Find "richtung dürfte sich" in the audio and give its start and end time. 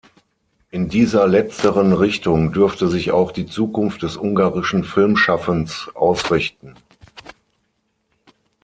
1.93-3.11